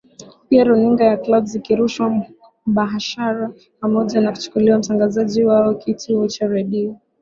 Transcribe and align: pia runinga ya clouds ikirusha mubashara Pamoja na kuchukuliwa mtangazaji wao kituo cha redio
pia 0.49 0.63
runinga 0.63 1.03
ya 1.05 1.17
clouds 1.17 1.55
ikirusha 1.55 2.09
mubashara 2.65 3.51
Pamoja 3.79 4.21
na 4.21 4.31
kuchukuliwa 4.31 4.77
mtangazaji 4.77 5.43
wao 5.43 5.75
kituo 5.75 6.27
cha 6.27 6.47
redio 6.47 6.99